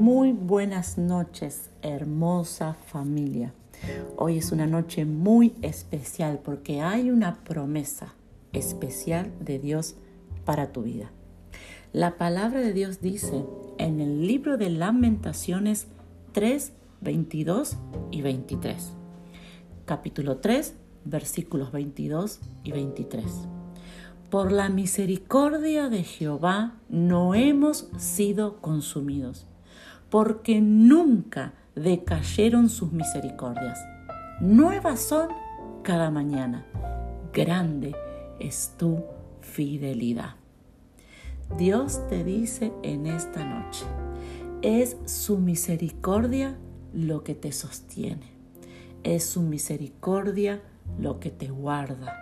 [0.00, 3.52] buenas noches, hermosa familia.
[4.16, 8.14] Hoy es una noche muy especial porque hay una promesa
[8.54, 9.96] especial de Dios
[10.46, 11.10] para tu vida.
[11.92, 13.44] La palabra de Dios dice
[13.76, 15.86] en el libro de Lamentaciones
[16.32, 16.72] 3,
[17.02, 17.76] 22
[18.10, 18.92] y 23.
[19.84, 23.24] Capítulo 3, versículos 22 y 23.
[24.30, 29.46] Por la misericordia de Jehová no hemos sido consumidos
[30.10, 33.78] porque nunca decayeron sus misericordias.
[34.40, 35.28] Nuevas son
[35.82, 36.66] cada mañana.
[37.32, 37.94] Grande
[38.38, 39.04] es tu
[39.40, 40.34] fidelidad.
[41.56, 43.84] Dios te dice en esta noche,
[44.62, 46.56] es su misericordia
[46.92, 48.32] lo que te sostiene.
[49.02, 50.62] Es su misericordia
[50.98, 52.16] lo que te guarda.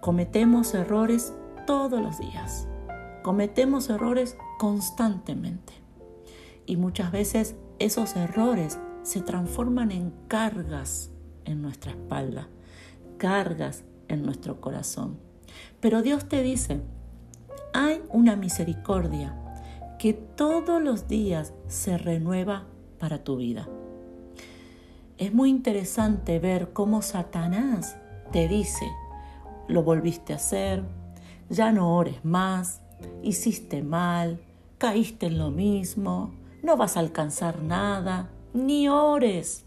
[0.00, 1.32] Cometemos errores
[1.66, 2.66] todos los días.
[3.22, 5.81] Cometemos errores constantemente.
[6.66, 11.10] Y muchas veces esos errores se transforman en cargas
[11.44, 12.48] en nuestra espalda,
[13.18, 15.18] cargas en nuestro corazón.
[15.80, 16.80] Pero Dios te dice,
[17.72, 19.36] hay una misericordia
[19.98, 22.64] que todos los días se renueva
[22.98, 23.68] para tu vida.
[25.18, 27.96] Es muy interesante ver cómo Satanás
[28.32, 28.86] te dice,
[29.68, 30.84] lo volviste a hacer,
[31.48, 32.80] ya no ores más,
[33.22, 34.40] hiciste mal,
[34.78, 39.64] caíste en lo mismo, no vas a alcanzar nada, ni ores.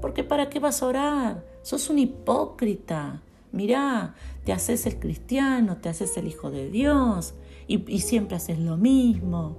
[0.00, 1.44] Porque ¿para qué vas a orar?
[1.62, 3.22] Sos un hipócrita.
[3.52, 4.14] Mirá,
[4.44, 7.34] te haces el cristiano, te haces el hijo de Dios
[7.66, 9.58] y, y siempre haces lo mismo.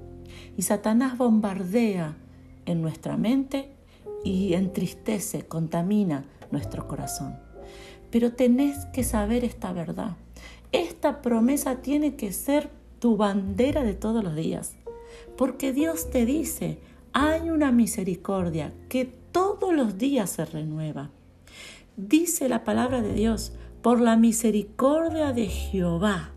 [0.57, 2.15] Y Satanás bombardea
[2.65, 3.75] en nuestra mente
[4.23, 7.37] y entristece, contamina nuestro corazón.
[8.11, 10.15] Pero tenés que saber esta verdad.
[10.71, 14.75] Esta promesa tiene que ser tu bandera de todos los días.
[15.37, 16.79] Porque Dios te dice,
[17.13, 21.09] hay una misericordia que todos los días se renueva.
[21.97, 26.31] Dice la palabra de Dios, por la misericordia de Jehová,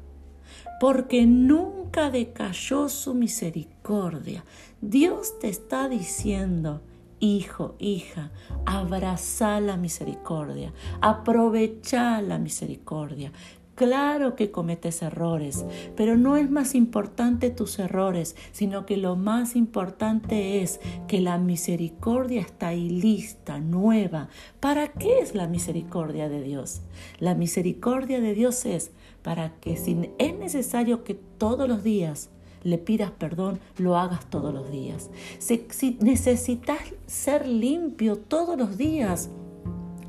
[0.80, 4.44] porque nunca decayó su misericordia.
[4.80, 6.80] Dios te está diciendo,
[7.20, 8.30] hijo, hija,
[8.66, 13.32] abraza la misericordia, aprovecha la misericordia.
[13.74, 15.64] Claro que cometes errores,
[15.96, 21.38] pero no es más importante tus errores, sino que lo más importante es que la
[21.38, 24.28] misericordia está ahí lista, nueva.
[24.60, 26.82] ¿Para qué es la misericordia de Dios?
[27.18, 28.92] La misericordia de Dios es
[29.22, 32.30] para que si es necesario que todos los días
[32.62, 35.10] le pidas perdón, lo hagas todos los días.
[35.38, 39.30] Si, si necesitas ser limpio todos los días,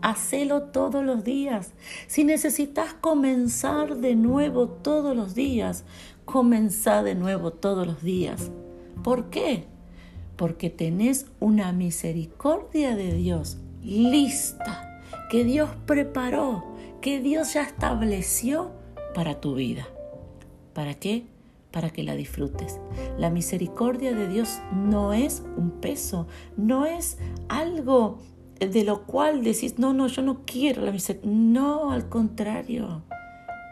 [0.06, 1.72] hacelo todos los días.
[2.06, 5.84] Si necesitas comenzar de nuevo todos los días,
[6.26, 8.52] comenzá de nuevo todos los días.
[9.04, 9.66] ¿Por qué?
[10.36, 15.02] Porque tenés una misericordia de Dios lista,
[15.32, 16.64] que Dios preparó,
[17.02, 18.74] que Dios ya estableció
[19.16, 19.88] para tu vida.
[20.74, 21.26] ¿Para qué?
[21.72, 22.80] Para que la disfrutes.
[23.18, 26.28] La misericordia de Dios no es un peso,
[26.58, 27.18] no es
[27.50, 28.20] algo
[28.60, 31.32] de lo cual decís, no, no, yo no quiero la misericordia.
[31.36, 33.04] No, al contrario.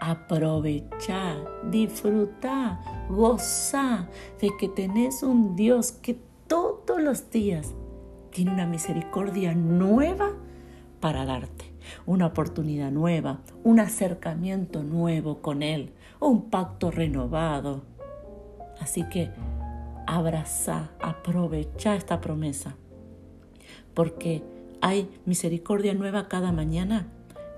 [0.02, 1.38] Aprovecha,
[1.72, 4.10] disfruta, goza
[4.42, 7.74] de que tenés un Dios que todos los días
[8.32, 10.34] tiene una misericordia nueva
[11.00, 11.74] para darte,
[12.06, 17.84] una oportunidad nueva, un acercamiento nuevo con Él, un pacto renovado.
[18.82, 19.32] Así que
[20.06, 22.76] abraza, aprovecha esta promesa,
[23.94, 24.44] porque
[24.84, 27.08] hay misericordia nueva cada mañana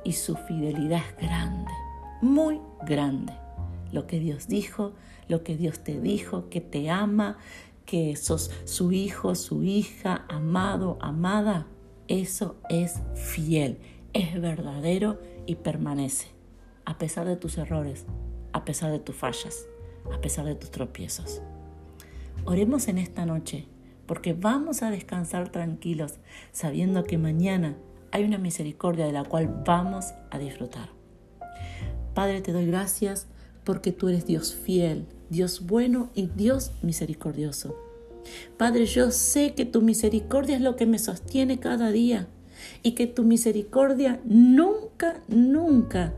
[0.03, 1.71] y su fidelidad es grande,
[2.21, 3.33] muy grande.
[3.91, 4.93] Lo que Dios dijo,
[5.27, 7.39] lo que Dios te dijo, que te ama,
[7.87, 11.65] que sos su hijo, su hija, amado, amada,
[12.07, 13.79] eso es fiel,
[14.13, 16.27] es verdadero y permanece,
[16.85, 18.05] a pesar de tus errores,
[18.53, 19.65] a pesar de tus fallas,
[20.13, 21.41] a pesar de tus tropiezos.
[22.45, 23.67] Oremos en esta noche
[24.05, 26.15] porque vamos a descansar tranquilos
[26.51, 27.75] sabiendo que mañana
[28.11, 30.89] hay una misericordia de la cual vamos a disfrutar.
[32.13, 33.27] Padre, te doy gracias
[33.63, 37.75] porque tú eres Dios fiel, Dios bueno y Dios misericordioso.
[38.57, 42.27] Padre, yo sé que tu misericordia es lo que me sostiene cada día
[42.83, 46.13] y que tu misericordia nunca, nunca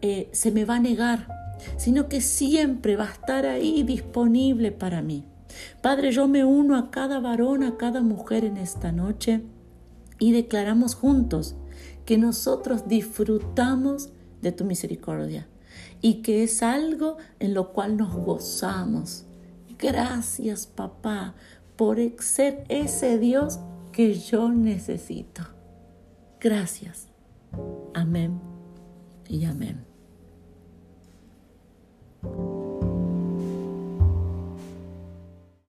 [0.00, 1.28] eh, se me va a negar,
[1.76, 5.24] sino que siempre va a estar ahí disponible para mí.
[5.80, 9.42] Padre, yo me uno a cada varón, a cada mujer en esta noche
[10.18, 11.56] y declaramos juntos
[12.04, 14.10] que nosotros disfrutamos
[14.40, 15.48] de tu misericordia
[16.00, 19.24] y que es algo en lo cual nos gozamos.
[19.78, 21.34] Gracias, papá,
[21.76, 23.58] por ser ese Dios
[23.92, 25.42] que yo necesito.
[26.40, 27.08] Gracias.
[27.94, 28.40] Amén
[29.28, 29.91] y amén.